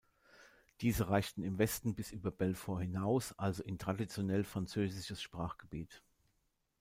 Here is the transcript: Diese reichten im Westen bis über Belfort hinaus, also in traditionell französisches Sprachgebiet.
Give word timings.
Diese 0.79 1.09
reichten 1.09 1.43
im 1.43 1.59
Westen 1.59 1.93
bis 1.93 2.11
über 2.11 2.31
Belfort 2.31 2.79
hinaus, 2.81 3.37
also 3.37 3.61
in 3.61 3.77
traditionell 3.77 4.43
französisches 4.43 5.21
Sprachgebiet. 5.21 6.01